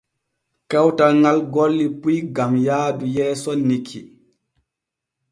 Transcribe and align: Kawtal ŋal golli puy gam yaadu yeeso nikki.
Kawtal 0.71 1.13
ŋal 1.23 1.39
golli 1.55 1.85
puy 2.01 2.17
gam 2.35 2.53
yaadu 2.65 3.05
yeeso 3.15 3.51
nikki. 3.67 4.01